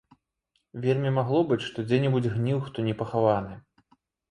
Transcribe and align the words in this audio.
Вельмі 0.85 1.11
магло 1.17 1.41
быць, 1.51 1.61
што 1.67 1.85
дзе-небудзь 1.91 2.33
гніў 2.35 2.65
хто 2.71 2.89
непахаваны. 2.91 3.63